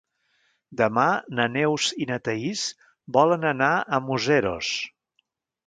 Demà 0.79 1.03
na 1.39 1.45
Neus 1.57 1.91
i 2.05 2.09
na 2.13 2.17
Thaís 2.29 2.65
volen 3.19 3.47
anar 3.53 3.71
a 3.99 4.03
Museros. 4.09 4.75